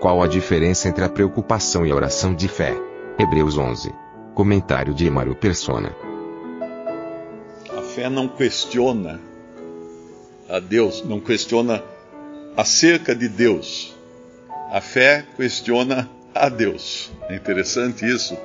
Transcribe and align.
Qual 0.00 0.22
a 0.22 0.28
diferença 0.28 0.88
entre 0.88 1.02
a 1.02 1.08
preocupação 1.08 1.84
e 1.84 1.90
a 1.90 1.94
oração 1.94 2.32
de 2.32 2.46
fé? 2.46 2.72
Hebreus 3.18 3.58
11. 3.58 3.92
Comentário 4.32 4.94
de 4.94 5.04
Emaro 5.04 5.34
Persona. 5.34 5.92
A 7.76 7.82
fé 7.82 8.08
não 8.08 8.28
questiona 8.28 9.20
a 10.48 10.60
Deus, 10.60 11.04
não 11.04 11.18
questiona 11.18 11.82
acerca 12.56 13.12
de 13.12 13.28
Deus. 13.28 13.92
A 14.70 14.80
fé 14.80 15.26
questiona 15.36 16.08
a 16.32 16.48
Deus. 16.48 17.10
É 17.28 17.34
interessante 17.34 18.06
isso, 18.06 18.38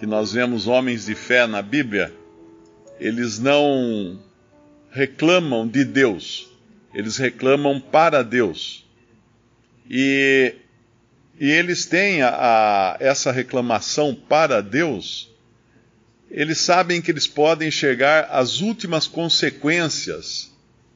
que 0.00 0.06
nós 0.06 0.32
vemos 0.32 0.66
homens 0.66 1.06
de 1.06 1.14
fé 1.14 1.46
na 1.46 1.62
Bíblia, 1.62 2.12
eles 2.98 3.38
não 3.38 4.18
reclamam 4.90 5.68
de 5.68 5.84
Deus, 5.84 6.50
eles 6.92 7.16
reclamam 7.16 7.80
para 7.80 8.24
Deus. 8.24 8.84
E, 9.88 10.52
e 11.38 11.50
eles 11.50 11.84
têm 11.84 12.22
a, 12.22 12.28
a, 12.30 12.96
essa 12.98 13.30
reclamação 13.30 14.14
para 14.14 14.62
Deus, 14.62 15.30
eles 16.30 16.58
sabem 16.58 17.00
que 17.00 17.10
eles 17.10 17.26
podem 17.26 17.70
chegar 17.70 18.28
às 18.30 18.60
últimas 18.60 19.06
consequências 19.06 20.50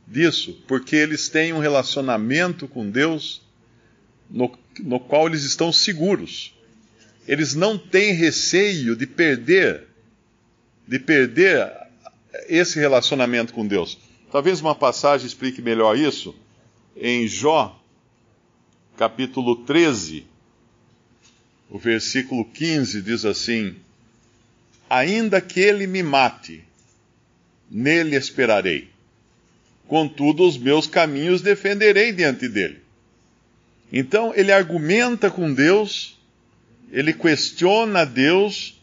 disso, 0.07 0.59
porque 0.67 0.97
eles 0.97 1.29
têm 1.29 1.53
um 1.53 1.61
relacionamento 1.61 2.67
com 2.67 2.91
Deus 2.91 3.43
no, 4.29 4.59
no 4.81 4.99
qual 4.99 5.27
eles 5.27 5.45
estão 5.45 5.73
seguros. 5.73 6.55
Eles 7.29 7.55
não 7.55 7.79
têm 7.79 8.13
receio 8.13 8.97
de 8.97 9.07
perder, 9.07 9.87
de 10.87 10.99
perder 10.99 11.71
esse 12.49 12.79
relacionamento 12.79 13.53
com 13.53 13.67
Deus. 13.67 13.99
Talvez 14.33 14.61
uma 14.61 14.75
passagem 14.75 15.27
explique 15.27 15.63
melhor 15.63 15.97
isso. 15.97 16.35
Em 16.97 17.29
Jó, 17.29 17.80
capítulo 19.01 19.57
13, 19.65 20.27
o 21.71 21.79
versículo 21.79 22.45
15 22.45 23.01
diz 23.01 23.25
assim: 23.25 23.75
Ainda 24.91 25.41
que 25.41 25.59
ele 25.59 25.87
me 25.87 26.03
mate, 26.03 26.63
nele 27.71 28.15
esperarei 28.15 28.91
contudo 29.89 30.47
os 30.47 30.59
meus 30.59 30.87
caminhos 30.87 31.41
defenderei 31.41 32.13
diante 32.13 32.47
dele. 32.47 32.81
Então 33.91 34.35
ele 34.37 34.53
argumenta 34.53 35.31
com 35.31 35.53
Deus, 35.53 36.21
ele 36.93 37.15
questiona 37.15 38.05
Deus, 38.05 38.79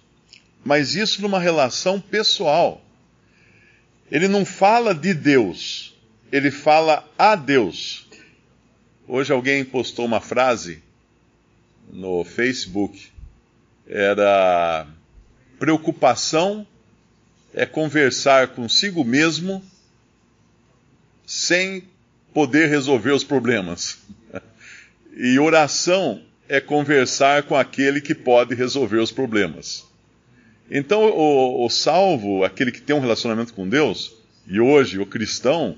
mas 0.66 0.96
isso 0.96 1.22
numa 1.22 1.40
relação 1.40 2.02
pessoal. 2.02 2.84
Ele 4.12 4.28
não 4.28 4.44
fala 4.44 4.96
de 4.96 5.14
Deus, 5.14 5.96
ele 6.32 6.50
fala 6.50 7.08
a 7.18 7.36
Deus. 7.36 8.07
Hoje 9.08 9.32
alguém 9.32 9.64
postou 9.64 10.06
uma 10.06 10.20
frase 10.20 10.84
no 11.94 12.26
Facebook, 12.26 13.10
era 13.88 14.86
preocupação 15.58 16.68
é 17.54 17.66
conversar 17.66 18.50
consigo 18.50 19.06
mesmo 19.06 19.64
sem 21.26 21.84
poder 22.34 22.68
resolver 22.68 23.12
os 23.12 23.24
problemas. 23.24 23.98
E 25.20 25.40
oração 25.40 26.22
é 26.48 26.62
conversar 26.62 27.42
com 27.42 27.56
aquele 27.56 28.00
que 28.00 28.14
pode 28.14 28.54
resolver 28.54 29.00
os 29.00 29.12
problemas. 29.12 29.84
Então, 30.70 31.06
o, 31.06 31.66
o, 31.66 31.70
salvo, 31.72 32.44
aquele 32.44 32.72
que 32.72 32.80
tem 32.80 32.96
um 32.96 33.00
relacionamento 33.00 33.52
com 33.56 33.68
Deus, 33.68 34.14
e 34.46 34.60
hoje 34.60 35.00
o 35.00 35.08
cristão, 35.08 35.76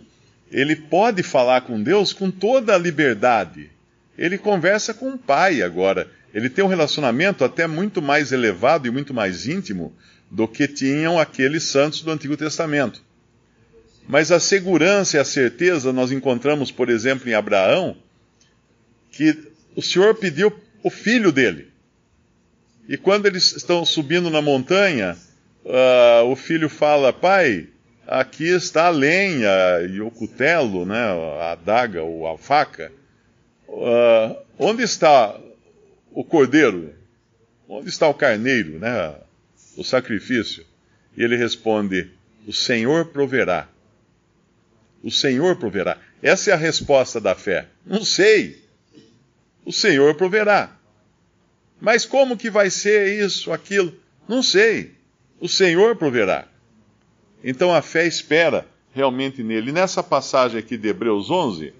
ele 0.51 0.75
pode 0.75 1.23
falar 1.23 1.61
com 1.61 1.81
Deus 1.81 2.11
com 2.11 2.31
toda 2.31 2.73
a 2.73 2.77
liberdade. 2.77 3.69
Ele 4.17 4.37
conversa 4.37 4.93
com 4.93 5.11
o 5.11 5.17
Pai 5.17 5.61
agora. 5.61 6.09
Ele 6.33 6.49
tem 6.49 6.63
um 6.63 6.67
relacionamento 6.67 7.43
até 7.43 7.67
muito 7.67 8.01
mais 8.01 8.31
elevado 8.31 8.87
e 8.87 8.91
muito 8.91 9.13
mais 9.13 9.47
íntimo 9.47 9.93
do 10.29 10.47
que 10.47 10.67
tinham 10.67 11.19
aqueles 11.19 11.63
santos 11.63 12.01
do 12.01 12.11
Antigo 12.11 12.35
Testamento. 12.37 13.01
Mas 14.07 14.31
a 14.31 14.39
segurança 14.39 15.17
e 15.17 15.19
a 15.19 15.25
certeza 15.25 15.93
nós 15.93 16.11
encontramos, 16.11 16.71
por 16.71 16.89
exemplo, 16.89 17.29
em 17.29 17.33
Abraão, 17.33 17.95
que 19.11 19.37
o 19.75 19.81
Senhor 19.81 20.15
pediu 20.15 20.51
o 20.83 20.89
filho 20.89 21.31
dele. 21.31 21.67
E 22.87 22.97
quando 22.97 23.27
eles 23.27 23.55
estão 23.55 23.85
subindo 23.85 24.29
na 24.31 24.41
montanha, 24.41 25.15
uh, 25.63 26.25
o 26.25 26.35
filho 26.35 26.67
fala: 26.69 27.13
Pai, 27.13 27.67
aqui 28.09 28.47
está 28.49 28.87
a 28.87 28.89
lenha 28.89 29.51
e 29.87 30.01
o 30.01 30.09
cutelo, 30.09 30.83
né, 30.83 30.97
a 31.41 31.51
adaga 31.51 32.01
ou 32.01 32.27
a 32.27 32.37
faca. 32.37 32.91
Uh, 33.67 34.35
onde 34.57 34.81
está 34.81 35.39
o 36.11 36.23
cordeiro? 36.23 36.95
Onde 37.67 37.87
está 37.87 38.07
o 38.07 38.13
carneiro, 38.15 38.79
né, 38.79 39.13
o 39.77 39.83
sacrifício? 39.83 40.65
E 41.15 41.23
ele 41.23 41.35
responde: 41.35 42.09
O 42.47 42.51
Senhor 42.51 43.05
proverá. 43.05 43.69
O 45.03 45.11
Senhor 45.11 45.55
proverá. 45.57 45.97
Essa 46.21 46.49
é 46.49 46.53
a 46.53 46.57
resposta 46.57 47.21
da 47.21 47.35
fé. 47.35 47.67
Não 47.85 48.03
sei. 48.03 48.61
O 49.63 49.71
Senhor 49.71 50.15
proverá. 50.15 50.75
Mas 51.79 52.05
como 52.05 52.35
que 52.35 52.49
vai 52.49 52.69
ser 52.69 53.23
isso, 53.23 53.53
aquilo? 53.53 53.93
Não 54.27 54.43
sei. 54.43 54.91
O 55.39 55.47
Senhor 55.47 55.95
proverá. 55.95 56.48
Então 57.43 57.73
a 57.73 57.81
fé 57.81 58.05
espera 58.05 58.67
realmente 58.93 59.43
nele. 59.43 59.69
E 59.69 59.73
nessa 59.73 60.03
passagem 60.03 60.59
aqui 60.59 60.77
de 60.77 60.89
Hebreus 60.89 61.29
11, 61.29 61.73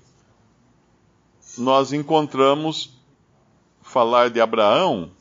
nós 1.58 1.92
encontramos 1.92 2.98
falar 3.82 4.30
de 4.30 4.40
Abraão. 4.40 5.12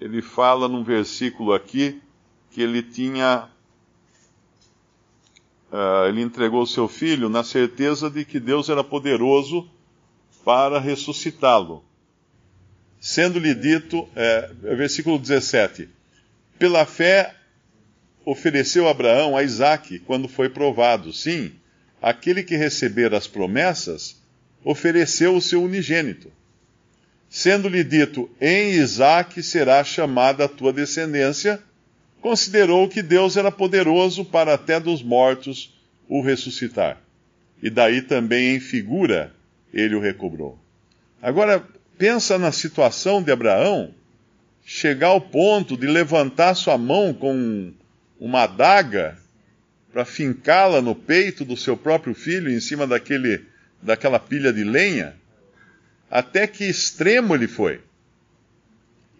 Ele 0.00 0.22
fala 0.22 0.68
num 0.68 0.84
versículo 0.84 1.52
aqui 1.52 2.00
que 2.50 2.60
ele 2.60 2.82
tinha 2.82 3.48
uh, 5.72 6.06
ele 6.08 6.20
entregou 6.20 6.66
seu 6.66 6.86
filho 6.86 7.28
na 7.28 7.42
certeza 7.42 8.10
de 8.10 8.24
que 8.24 8.38
Deus 8.38 8.68
era 8.68 8.84
poderoso 8.84 9.68
para 10.44 10.78
ressuscitá-lo. 10.78 11.82
Sendo-lhe 13.00 13.54
dito, 13.54 14.08
é, 14.14 14.52
versículo 14.76 15.18
17: 15.18 15.88
Pela 16.58 16.86
fé 16.86 17.34
ofereceu 18.24 18.88
Abraão 18.88 19.36
a 19.36 19.42
Isaque 19.42 19.98
quando 19.98 20.28
foi 20.28 20.48
provado. 20.48 21.12
Sim, 21.12 21.52
aquele 22.00 22.42
que 22.42 22.56
receber 22.56 23.14
as 23.14 23.26
promessas 23.26 24.20
ofereceu 24.64 25.34
o 25.36 25.42
seu 25.42 25.62
unigênito. 25.62 26.30
Sendo-lhe 27.28 27.82
dito: 27.82 28.30
Em 28.40 28.72
Isaque 28.72 29.42
será 29.42 29.82
chamada 29.82 30.44
a 30.44 30.48
tua 30.48 30.72
descendência 30.72 31.62
considerou 32.20 32.88
que 32.88 33.02
Deus 33.02 33.36
era 33.36 33.50
poderoso 33.50 34.24
para 34.24 34.54
até 34.54 34.78
dos 34.78 35.02
mortos 35.02 35.74
o 36.08 36.22
ressuscitar. 36.22 36.98
E 37.60 37.68
daí 37.68 38.00
também 38.00 38.54
em 38.54 38.60
figura 38.60 39.34
ele 39.74 39.96
o 39.96 40.00
recobrou. 40.00 40.58
Agora, 41.20 41.64
pensa 41.98 42.38
na 42.38 42.52
situação 42.52 43.22
de 43.22 43.32
Abraão 43.32 43.92
chegar 44.64 45.08
ao 45.08 45.20
ponto 45.20 45.76
de 45.76 45.86
levantar 45.86 46.54
sua 46.54 46.78
mão 46.78 47.12
com 47.12 47.72
uma 48.22 48.44
adaga 48.44 49.18
para 49.92 50.04
fincá-la 50.04 50.80
no 50.80 50.94
peito 50.94 51.44
do 51.44 51.56
seu 51.56 51.76
próprio 51.76 52.14
filho 52.14 52.48
em 52.52 52.60
cima 52.60 52.86
daquele, 52.86 53.44
daquela 53.82 54.20
pilha 54.20 54.52
de 54.52 54.62
lenha. 54.62 55.16
Até 56.08 56.46
que 56.46 56.64
extremo 56.64 57.34
ele 57.34 57.48
foi. 57.48 57.80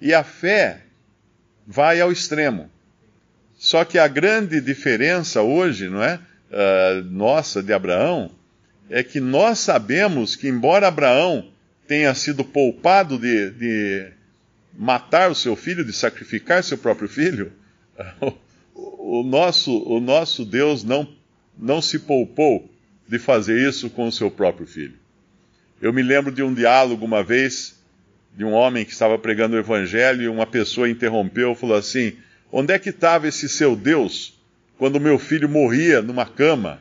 E 0.01 0.15
a 0.15 0.23
fé 0.23 0.83
vai 1.67 2.01
ao 2.01 2.13
extremo. 2.13 2.71
Só 3.59 3.85
que 3.85 3.99
a 3.99 4.07
grande 4.07 4.61
diferença 4.61 5.43
hoje, 5.43 5.89
não 5.89 6.01
é? 6.01 6.21
Uh, 6.53 7.03
nossa, 7.11 7.61
de 7.61 7.73
Abraão, 7.73 8.31
é 8.89 9.03
que 9.03 9.19
nós 9.19 9.59
sabemos 9.59 10.37
que, 10.37 10.47
embora 10.47 10.87
Abraão 10.87 11.51
tenha 11.89 12.15
sido 12.15 12.45
poupado 12.45 13.19
de, 13.19 13.51
de 13.51 14.13
matar 14.79 15.29
o 15.29 15.35
seu 15.35 15.57
filho, 15.57 15.85
de 15.85 15.93
sacrificar 15.93 16.63
seu 16.63 16.79
próprio 16.79 17.09
filho, 17.09 17.53
o, 19.03 19.25
nosso, 19.25 19.83
o 19.83 19.99
nosso 19.99 20.45
Deus 20.45 20.85
não, 20.85 21.09
não 21.59 21.83
se 21.83 21.99
poupou 21.99 22.71
de 23.09 23.19
fazer 23.19 23.69
isso 23.69 23.91
com 23.91 24.07
o 24.07 24.13
seu 24.13 24.31
próprio 24.31 24.67
filho. 24.67 24.95
Eu 25.81 25.93
me 25.93 26.03
lembro 26.03 26.31
de 26.31 26.43
um 26.43 26.55
diálogo 26.55 27.05
uma 27.05 27.25
vez 27.25 27.83
de 28.37 28.45
um 28.45 28.53
homem 28.53 28.85
que 28.85 28.93
estava 28.93 29.19
pregando 29.19 29.57
o 29.57 29.59
evangelho 29.59 30.23
e 30.23 30.29
uma 30.29 30.47
pessoa 30.47 30.89
interrompeu 30.89 31.53
e 31.53 31.57
falou 31.57 31.77
assim: 31.77 32.17
Onde 32.51 32.73
é 32.73 32.79
que 32.79 32.91
estava 32.91 33.27
esse 33.27 33.49
seu 33.49 33.75
Deus 33.75 34.41
quando 34.79 35.01
meu 35.01 35.19
filho 35.19 35.49
morria 35.49 36.01
numa 36.01 36.25
cama? 36.25 36.81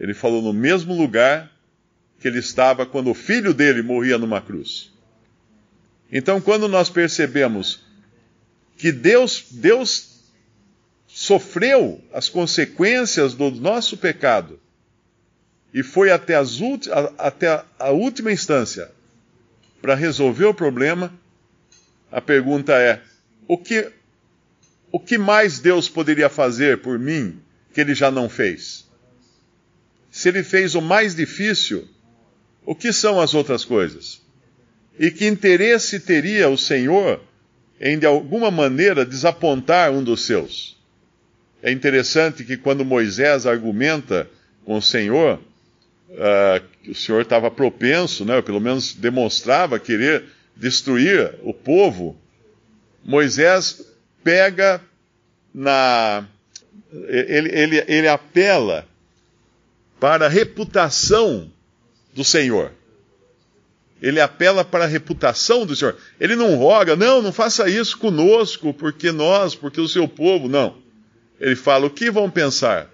Ele 0.00 0.14
falou: 0.14 0.42
No 0.42 0.52
mesmo 0.52 0.94
lugar 0.94 1.50
que 2.20 2.26
ele 2.26 2.40
estava 2.40 2.84
quando 2.84 3.10
o 3.10 3.14
filho 3.14 3.54
dele 3.54 3.82
morria 3.82 4.18
numa 4.18 4.40
cruz. 4.40 4.92
Então, 6.10 6.40
quando 6.40 6.66
nós 6.68 6.90
percebemos 6.90 7.84
que 8.76 8.90
Deus, 8.92 9.46
Deus 9.50 10.15
sofreu 11.26 12.00
as 12.12 12.28
consequências 12.28 13.34
do 13.34 13.50
nosso 13.50 13.96
pecado 13.96 14.60
e 15.74 15.82
foi 15.82 16.10
até, 16.10 16.36
as 16.36 16.56
até 17.18 17.64
a 17.78 17.90
última 17.90 18.30
instância 18.30 18.90
para 19.82 19.96
resolver 19.96 20.44
o 20.44 20.54
problema, 20.54 21.12
a 22.12 22.20
pergunta 22.20 22.74
é: 22.74 23.02
o 23.48 23.58
que, 23.58 23.90
o 24.92 25.00
que 25.00 25.18
mais 25.18 25.58
Deus 25.58 25.88
poderia 25.88 26.28
fazer 26.28 26.78
por 26.78 26.96
mim 26.96 27.40
que 27.74 27.80
ele 27.80 27.94
já 27.94 28.10
não 28.10 28.28
fez? 28.28 28.88
Se 30.08 30.28
ele 30.28 30.44
fez 30.44 30.76
o 30.76 30.80
mais 30.80 31.14
difícil, 31.14 31.88
o 32.64 32.74
que 32.74 32.92
são 32.92 33.20
as 33.20 33.34
outras 33.34 33.64
coisas? 33.64 34.22
E 34.98 35.10
que 35.10 35.26
interesse 35.26 35.98
teria 35.98 36.48
o 36.48 36.56
Senhor 36.56 37.20
em, 37.80 37.98
de 37.98 38.06
alguma 38.06 38.50
maneira, 38.50 39.04
desapontar 39.04 39.90
um 39.90 40.02
dos 40.02 40.24
seus? 40.24 40.75
É 41.62 41.70
interessante 41.70 42.44
que 42.44 42.56
quando 42.56 42.84
Moisés 42.84 43.46
argumenta 43.46 44.28
com 44.64 44.76
o 44.76 44.82
Senhor, 44.82 45.38
uh, 46.10 46.90
o 46.90 46.94
Senhor 46.94 47.22
estava 47.22 47.50
propenso, 47.50 48.24
né, 48.24 48.36
ou 48.36 48.42
pelo 48.42 48.60
menos 48.60 48.94
demonstrava 48.94 49.78
querer 49.78 50.24
destruir 50.56 51.34
o 51.42 51.52
povo, 51.52 52.16
Moisés 53.04 53.86
pega 54.24 54.80
na. 55.54 56.24
Ele, 57.08 57.48
ele, 57.50 57.84
ele 57.86 58.08
apela 58.08 58.86
para 60.00 60.26
a 60.26 60.28
reputação 60.28 61.50
do 62.14 62.24
Senhor. 62.24 62.72
Ele 64.00 64.20
apela 64.20 64.64
para 64.64 64.84
a 64.84 64.86
reputação 64.86 65.64
do 65.64 65.74
Senhor. 65.74 65.96
Ele 66.20 66.36
não 66.36 66.56
roga, 66.56 66.96
não, 66.96 67.22
não 67.22 67.32
faça 67.32 67.68
isso 67.68 67.96
conosco, 67.98 68.74
porque 68.74 69.10
nós, 69.10 69.54
porque 69.54 69.80
o 69.80 69.88
seu 69.88 70.06
povo, 70.06 70.48
não. 70.48 70.76
Ele 71.40 71.56
fala: 71.56 71.86
o 71.86 71.90
que 71.90 72.10
vão 72.10 72.30
pensar 72.30 72.90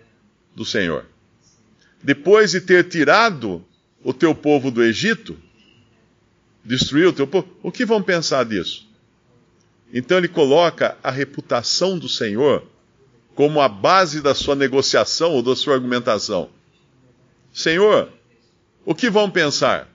do 0.54 0.64
Senhor? 0.64 1.06
depois 2.02 2.50
de 2.50 2.60
ter 2.60 2.88
tirado 2.88 3.64
o 4.02 4.12
teu 4.12 4.34
povo 4.34 4.70
do 4.70 4.82
Egito, 4.82 5.38
destruiu 6.64 7.10
o 7.10 7.12
teu 7.12 7.26
povo, 7.26 7.48
o 7.62 7.70
que 7.70 7.84
vão 7.84 8.02
pensar 8.02 8.44
disso? 8.44 8.88
Então 9.94 10.18
ele 10.18 10.28
coloca 10.28 10.96
a 11.02 11.10
reputação 11.10 11.98
do 11.98 12.08
Senhor 12.08 12.66
como 13.34 13.60
a 13.60 13.68
base 13.68 14.20
da 14.20 14.34
sua 14.34 14.54
negociação 14.54 15.32
ou 15.32 15.42
da 15.42 15.54
sua 15.54 15.74
argumentação. 15.74 16.50
Senhor, 17.52 18.10
o 18.84 18.94
que 18.94 19.08
vão 19.08 19.30
pensar? 19.30 19.88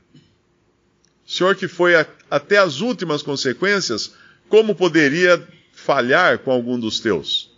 Senhor 1.26 1.56
que 1.56 1.68
foi 1.68 1.96
a, 1.96 2.06
até 2.32 2.58
as 2.58 2.80
últimas 2.80 3.22
consequências, 3.22 4.14
como 4.48 4.74
poderia 4.74 5.46
falhar 5.74 6.40
com 6.40 6.52
algum 6.52 6.80
dos 6.80 7.00
teus? 7.00 7.52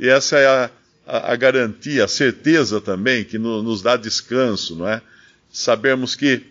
E 0.00 0.08
essa 0.08 0.38
é 0.38 0.46
a, 0.46 0.70
a, 1.06 1.32
a 1.34 1.36
garantia, 1.36 2.06
a 2.06 2.08
certeza 2.08 2.80
também 2.80 3.22
que 3.22 3.38
no, 3.38 3.62
nos 3.62 3.82
dá 3.82 3.98
descanso, 3.98 4.74
não 4.74 4.88
é? 4.88 5.02
Sabermos 5.52 6.14
que 6.14 6.42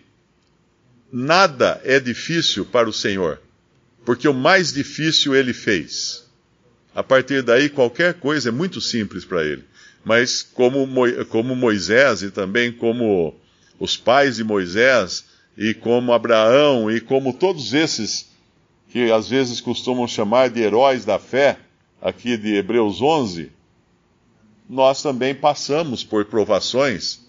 nada 1.12 1.80
é 1.82 1.98
difícil 1.98 2.64
para 2.64 2.88
o 2.88 2.92
Senhor, 2.92 3.40
porque 4.04 4.28
o 4.28 4.32
mais 4.32 4.72
difícil 4.72 5.34
ele 5.34 5.52
fez. 5.52 6.24
A 6.94 7.02
partir 7.02 7.42
daí, 7.42 7.68
qualquer 7.68 8.14
coisa 8.14 8.50
é 8.50 8.52
muito 8.52 8.80
simples 8.80 9.24
para 9.24 9.44
ele. 9.44 9.64
Mas, 10.04 10.42
como, 10.42 10.86
como 11.28 11.56
Moisés 11.56 12.22
e 12.22 12.30
também 12.30 12.70
como 12.70 13.34
os 13.80 13.96
pais 13.96 14.36
de 14.36 14.44
Moisés, 14.44 15.24
e 15.58 15.74
como 15.74 16.12
Abraão, 16.12 16.88
e 16.88 17.00
como 17.00 17.34
todos 17.34 17.74
esses 17.74 18.30
que 18.92 19.10
às 19.10 19.28
vezes 19.28 19.60
costumam 19.60 20.06
chamar 20.06 20.50
de 20.50 20.60
heróis 20.60 21.04
da 21.04 21.18
fé, 21.18 21.58
aqui 22.00 22.36
de 22.36 22.54
Hebreus 22.54 23.02
11, 23.02 23.50
nós 24.68 25.02
também 25.02 25.34
passamos 25.34 26.04
por 26.04 26.24
provações, 26.24 27.20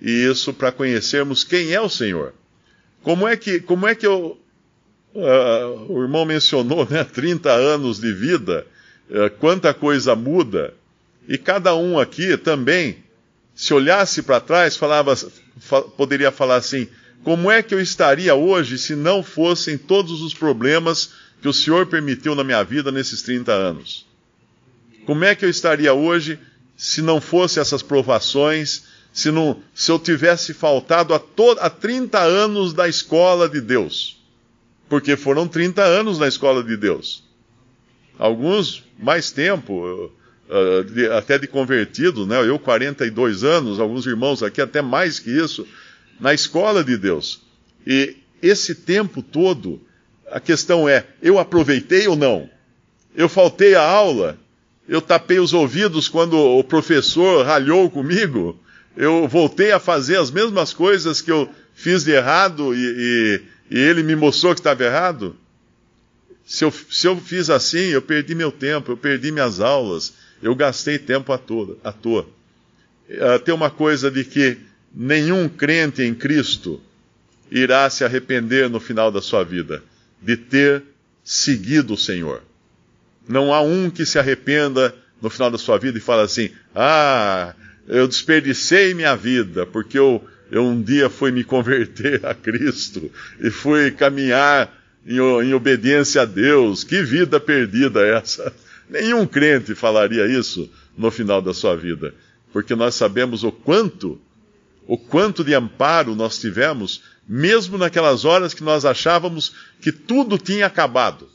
e 0.00 0.10
isso 0.10 0.52
para 0.52 0.72
conhecermos 0.72 1.44
quem 1.44 1.72
é 1.72 1.80
o 1.80 1.88
Senhor. 1.88 2.32
Como 3.02 3.28
é 3.28 3.36
que, 3.36 3.60
como 3.60 3.86
é 3.86 3.94
que 3.94 4.06
eu, 4.06 4.38
uh, 5.14 5.92
o 5.92 6.02
irmão 6.02 6.24
mencionou, 6.24 6.88
né, 6.88 7.04
30 7.12 7.52
anos 7.52 8.00
de 8.00 8.12
vida, 8.12 8.66
uh, 9.10 9.30
quanta 9.38 9.72
coisa 9.74 10.16
muda, 10.16 10.74
e 11.28 11.36
cada 11.36 11.74
um 11.74 11.98
aqui 11.98 12.36
também, 12.36 13.04
se 13.54 13.74
olhasse 13.74 14.22
para 14.22 14.40
trás, 14.40 14.76
falava, 14.76 15.16
fa 15.58 15.82
poderia 15.82 16.30
falar 16.30 16.56
assim: 16.56 16.88
como 17.24 17.50
é 17.50 17.62
que 17.62 17.74
eu 17.74 17.80
estaria 17.80 18.34
hoje 18.34 18.78
se 18.78 18.94
não 18.94 19.22
fossem 19.22 19.76
todos 19.76 20.22
os 20.22 20.32
problemas 20.32 21.10
que 21.42 21.48
o 21.48 21.52
Senhor 21.52 21.86
permitiu 21.86 22.34
na 22.34 22.44
minha 22.44 22.62
vida 22.62 22.92
nesses 22.92 23.22
30 23.22 23.52
anos? 23.52 24.05
Como 25.06 25.24
é 25.24 25.34
que 25.34 25.44
eu 25.44 25.48
estaria 25.48 25.94
hoje 25.94 26.38
se 26.76 27.00
não 27.00 27.20
fosse 27.20 27.58
essas 27.58 27.82
provações, 27.82 28.84
se, 29.12 29.30
não, 29.30 29.62
se 29.74 29.90
eu 29.90 29.98
tivesse 29.98 30.52
faltado 30.52 31.14
a, 31.14 31.18
to, 31.18 31.56
a 31.58 31.70
30 31.70 32.18
anos 32.20 32.74
da 32.74 32.86
escola 32.86 33.48
de 33.48 33.60
Deus. 33.60 34.22
Porque 34.88 35.16
foram 35.16 35.48
30 35.48 35.82
anos 35.82 36.18
na 36.18 36.28
escola 36.28 36.62
de 36.62 36.76
Deus. 36.76 37.24
Alguns 38.18 38.84
mais 38.98 39.30
tempo, 39.30 40.12
de, 40.92 41.06
até 41.10 41.38
de 41.38 41.46
convertido, 41.46 42.26
né? 42.26 42.38
eu 42.46 42.58
42 42.58 43.42
anos, 43.42 43.80
alguns 43.80 44.06
irmãos 44.06 44.42
aqui 44.42 44.60
até 44.60 44.82
mais 44.82 45.18
que 45.18 45.30
isso, 45.30 45.66
na 46.20 46.34
escola 46.34 46.84
de 46.84 46.96
Deus. 46.96 47.42
E 47.86 48.16
esse 48.42 48.74
tempo 48.74 49.22
todo, 49.22 49.80
a 50.30 50.40
questão 50.40 50.88
é: 50.88 51.06
eu 51.22 51.38
aproveitei 51.38 52.06
ou 52.06 52.16
não? 52.16 52.48
Eu 53.14 53.28
faltei 53.28 53.74
a 53.74 53.82
aula? 53.82 54.38
Eu 54.88 55.00
tapei 55.00 55.38
os 55.38 55.52
ouvidos 55.52 56.08
quando 56.08 56.38
o 56.38 56.62
professor 56.62 57.44
ralhou 57.44 57.90
comigo. 57.90 58.58
Eu 58.96 59.26
voltei 59.26 59.72
a 59.72 59.80
fazer 59.80 60.16
as 60.16 60.30
mesmas 60.30 60.72
coisas 60.72 61.20
que 61.20 61.30
eu 61.30 61.48
fiz 61.74 62.04
de 62.04 62.12
errado 62.12 62.74
e, 62.74 62.78
e, 62.78 63.76
e 63.76 63.78
ele 63.78 64.02
me 64.02 64.16
mostrou 64.16 64.54
que 64.54 64.60
estava 64.60 64.84
errado. 64.84 65.36
Se 66.44 66.64
eu, 66.64 66.72
se 66.90 67.06
eu 67.06 67.16
fiz 67.16 67.50
assim, 67.50 67.88
eu 67.88 68.00
perdi 68.00 68.34
meu 68.34 68.52
tempo, 68.52 68.92
eu 68.92 68.96
perdi 68.96 69.32
minhas 69.32 69.60
aulas, 69.60 70.14
eu 70.40 70.54
gastei 70.54 70.98
tempo 70.98 71.32
à 71.32 71.38
toa. 71.38 71.76
À 71.82 71.90
toa. 71.90 72.28
Uh, 73.08 73.38
tem 73.44 73.54
uma 73.54 73.70
coisa 73.70 74.10
de 74.10 74.24
que 74.24 74.56
nenhum 74.94 75.48
crente 75.48 76.02
em 76.02 76.14
Cristo 76.14 76.80
irá 77.50 77.88
se 77.90 78.04
arrepender 78.04 78.70
no 78.70 78.80
final 78.80 79.10
da 79.10 79.20
sua 79.20 79.44
vida 79.44 79.82
de 80.20 80.36
ter 80.36 80.82
seguido 81.22 81.94
o 81.94 81.98
Senhor. 81.98 82.42
Não 83.28 83.52
há 83.52 83.60
um 83.60 83.90
que 83.90 84.06
se 84.06 84.18
arrependa 84.18 84.94
no 85.20 85.28
final 85.28 85.50
da 85.50 85.58
sua 85.58 85.78
vida 85.78 85.98
e 85.98 86.00
fale 86.00 86.22
assim: 86.22 86.50
Ah, 86.74 87.54
eu 87.88 88.06
desperdicei 88.06 88.94
minha 88.94 89.16
vida 89.16 89.66
porque 89.66 89.98
eu, 89.98 90.24
eu 90.50 90.64
um 90.64 90.80
dia 90.80 91.10
fui 91.10 91.30
me 91.30 91.42
converter 91.42 92.24
a 92.24 92.34
Cristo 92.34 93.10
e 93.40 93.50
fui 93.50 93.90
caminhar 93.90 94.72
em, 95.06 95.16
em 95.16 95.54
obediência 95.54 96.22
a 96.22 96.24
Deus. 96.24 96.84
Que 96.84 97.02
vida 97.02 97.40
perdida 97.40 98.00
é 98.00 98.16
essa! 98.16 98.52
Nenhum 98.88 99.26
crente 99.26 99.74
falaria 99.74 100.26
isso 100.26 100.70
no 100.96 101.10
final 101.10 101.42
da 101.42 101.52
sua 101.52 101.76
vida, 101.76 102.14
porque 102.52 102.76
nós 102.76 102.94
sabemos 102.94 103.42
o 103.42 103.50
quanto, 103.50 104.20
o 104.86 104.96
quanto 104.96 105.42
de 105.42 105.52
amparo 105.52 106.14
nós 106.14 106.38
tivemos, 106.38 107.02
mesmo 107.28 107.76
naquelas 107.76 108.24
horas 108.24 108.54
que 108.54 108.62
nós 108.62 108.84
achávamos 108.84 109.52
que 109.80 109.90
tudo 109.90 110.38
tinha 110.38 110.66
acabado 110.66 111.28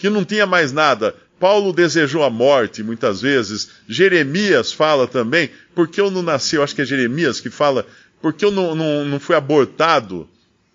que 0.00 0.08
não 0.08 0.24
tinha 0.24 0.46
mais 0.46 0.72
nada. 0.72 1.14
Paulo 1.38 1.74
desejou 1.74 2.24
a 2.24 2.30
morte 2.30 2.82
muitas 2.82 3.20
vezes. 3.20 3.68
Jeremias 3.86 4.72
fala 4.72 5.06
também, 5.06 5.50
porque 5.74 6.00
eu 6.00 6.10
não 6.10 6.22
nasci, 6.22 6.56
eu 6.56 6.62
acho 6.62 6.74
que 6.74 6.80
é 6.82 6.86
Jeremias 6.86 7.38
que 7.38 7.50
fala, 7.50 7.86
porque 8.20 8.44
eu 8.44 8.50
não, 8.50 8.74
não, 8.74 9.04
não 9.04 9.20
fui 9.20 9.36
abortado, 9.36 10.26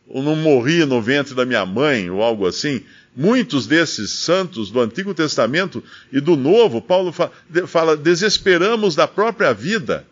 ou 0.07 0.21
não 0.21 0.35
morri 0.35 0.85
no 0.85 1.01
ventre 1.01 1.33
da 1.33 1.43
minha 1.43 1.65
mãe, 1.65 2.09
ou 2.09 2.21
algo 2.21 2.45
assim. 2.45 2.83
Muitos 3.15 3.65
desses 3.65 4.11
santos 4.11 4.69
do 4.69 4.79
Antigo 4.79 5.13
Testamento 5.13 5.83
e 6.11 6.19
do 6.19 6.35
Novo, 6.35 6.81
Paulo 6.81 7.11
fala, 7.11 7.31
fala 7.65 7.97
desesperamos 7.97 8.93
da 8.93 9.07
própria 9.07 9.53
vida. 9.53 10.05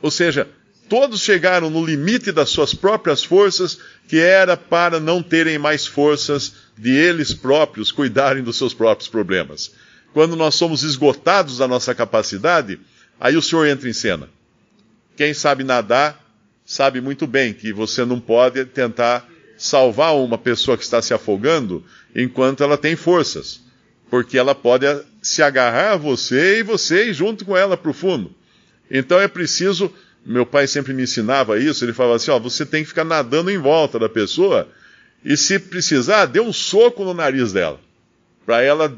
Ou 0.00 0.10
seja, 0.10 0.48
todos 0.88 1.20
chegaram 1.20 1.70
no 1.70 1.84
limite 1.84 2.32
das 2.32 2.50
suas 2.50 2.74
próprias 2.74 3.24
forças, 3.24 3.78
que 4.08 4.18
era 4.18 4.56
para 4.56 5.00
não 5.00 5.22
terem 5.22 5.58
mais 5.58 5.86
forças 5.86 6.52
de 6.76 6.90
eles 6.90 7.32
próprios 7.32 7.92
cuidarem 7.92 8.42
dos 8.42 8.56
seus 8.56 8.74
próprios 8.74 9.08
problemas. 9.08 9.72
Quando 10.12 10.36
nós 10.36 10.54
somos 10.54 10.82
esgotados 10.82 11.58
da 11.58 11.66
nossa 11.66 11.94
capacidade, 11.94 12.78
aí 13.18 13.36
o 13.36 13.42
Senhor 13.42 13.66
entra 13.66 13.88
em 13.88 13.92
cena. 13.92 14.28
Quem 15.16 15.34
sabe 15.34 15.64
nadar, 15.64 16.24
sabe 16.64 17.00
muito 17.00 17.26
bem 17.26 17.52
que 17.52 17.72
você 17.72 18.04
não 18.04 18.20
pode 18.20 18.64
tentar 18.64 19.28
salvar 19.56 20.14
uma 20.16 20.38
pessoa 20.38 20.76
que 20.76 20.84
está 20.84 21.00
se 21.00 21.14
afogando 21.14 21.84
enquanto 22.14 22.62
ela 22.62 22.76
tem 22.76 22.96
forças, 22.96 23.60
porque 24.10 24.36
ela 24.36 24.54
pode 24.54 24.86
se 25.22 25.42
agarrar 25.42 25.92
a 25.92 25.96
você 25.96 26.60
e 26.60 26.62
você 26.62 27.06
ir 27.08 27.14
junto 27.14 27.44
com 27.44 27.56
ela 27.56 27.76
para 27.76 27.90
o 27.90 27.94
fundo. 27.94 28.34
Então 28.90 29.18
é 29.20 29.26
preciso, 29.26 29.92
meu 30.24 30.46
pai 30.46 30.66
sempre 30.66 30.92
me 30.92 31.02
ensinava 31.02 31.58
isso, 31.58 31.84
ele 31.84 31.92
falava 31.92 32.16
assim, 32.16 32.30
ó, 32.30 32.38
você 32.38 32.64
tem 32.64 32.82
que 32.82 32.88
ficar 32.88 33.04
nadando 33.04 33.50
em 33.50 33.58
volta 33.58 33.98
da 33.98 34.08
pessoa 34.08 34.68
e 35.24 35.36
se 35.36 35.58
precisar, 35.58 36.26
dê 36.26 36.40
um 36.40 36.52
soco 36.52 37.04
no 37.04 37.14
nariz 37.14 37.52
dela, 37.52 37.80
para 38.44 38.62
ela 38.62 38.96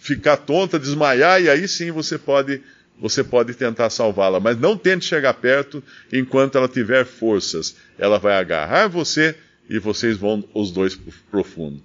ficar 0.00 0.36
tonta, 0.36 0.78
desmaiar 0.78 1.40
e 1.40 1.48
aí 1.48 1.66
sim 1.66 1.90
você 1.90 2.18
pode 2.18 2.60
você 3.00 3.24
pode 3.24 3.54
tentar 3.54 3.90
salvá-la, 3.90 4.38
mas 4.38 4.56
não 4.58 4.76
tente 4.76 5.04
chegar 5.04 5.34
perto 5.34 5.82
enquanto 6.12 6.56
ela 6.56 6.68
tiver 6.68 7.04
forças. 7.04 7.74
Ela 7.98 8.16
vai 8.16 8.36
agarrar 8.36 8.86
você 8.86 9.34
e 9.68 9.78
vocês 9.80 10.16
vão 10.16 10.44
os 10.54 10.70
dois 10.70 10.96
profundo. 11.28 11.82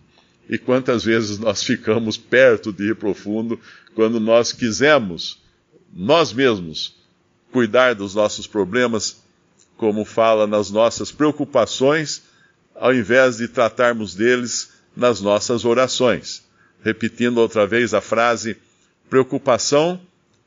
E 0.47 0.59
quantas 0.59 1.03
vezes 1.03 1.39
nós 1.39 1.63
ficamos 1.63 2.17
perto 2.17 2.71
de 2.71 2.91
ir 2.91 2.95
profundo 2.95 3.59
quando 3.95 4.19
nós 4.19 4.53
quisemos, 4.53 5.41
nós 5.91 6.31
mesmos, 6.31 6.95
cuidar 7.51 7.95
dos 7.95 8.15
nossos 8.15 8.47
problemas, 8.47 9.17
como 9.75 10.03
fala 10.03 10.47
nas 10.47 10.69
nossas 10.69 11.11
preocupações, 11.11 12.23
ao 12.75 12.93
invés 12.93 13.37
de 13.37 13.47
tratarmos 13.47 14.15
deles 14.15 14.69
nas 14.95 15.21
nossas 15.21 15.65
orações. 15.65 16.43
Repetindo 16.83 17.37
outra 17.37 17.65
vez 17.65 17.93
a 17.93 18.01
frase: 18.01 18.57
preocupação 19.09 19.99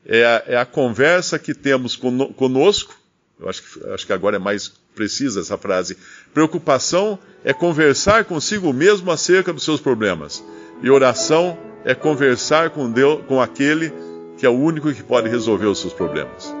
é 0.05 0.25
a, 0.25 0.43
é 0.47 0.57
a 0.57 0.65
conversa 0.65 1.37
que 1.37 1.53
temos 1.53 1.95
conosco. 1.95 2.95
Eu 3.39 3.49
acho 3.49 3.63
que, 3.63 3.87
acho 3.89 4.05
que 4.05 4.13
agora 4.13 4.35
é 4.35 4.39
mais 4.39 4.71
precisa 4.93 5.39
essa 5.39 5.57
frase. 5.57 5.97
Preocupação 6.33 7.17
é 7.43 7.53
conversar 7.53 8.25
consigo 8.25 8.71
mesmo 8.73 9.09
acerca 9.11 9.53
dos 9.53 9.63
seus 9.63 9.79
problemas. 9.79 10.43
E 10.81 10.89
oração 10.89 11.57
é 11.83 11.95
conversar 11.95 12.71
com 12.71 12.91
Deus, 12.91 13.23
com 13.27 13.41
aquele 13.41 13.91
que 14.37 14.45
é 14.45 14.49
o 14.49 14.57
único 14.57 14.93
que 14.93 15.03
pode 15.03 15.29
resolver 15.29 15.67
os 15.67 15.79
seus 15.79 15.93
problemas. 15.93 16.60